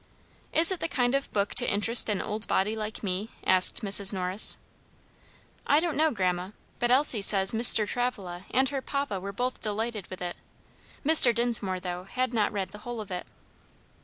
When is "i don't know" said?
5.67-6.09